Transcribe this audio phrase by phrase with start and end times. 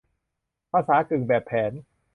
[0.71, 1.71] ภาษากึ่งแบบแผน